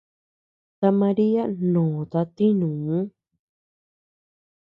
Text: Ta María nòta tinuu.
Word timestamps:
Ta 0.79 0.89
María 1.01 1.43
nòta 1.73 2.21
tinuu. 2.35 2.89